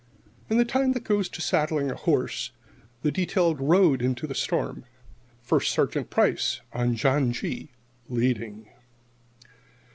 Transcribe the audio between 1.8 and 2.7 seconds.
a horse,